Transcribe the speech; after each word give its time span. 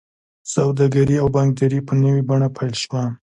سوداګري 0.53 1.15
او 1.21 1.27
بانکداري 1.35 1.79
په 1.87 1.93
نوې 2.01 2.21
بڼه 2.29 2.47
پیل 2.57 2.73
شوه. 2.83 3.03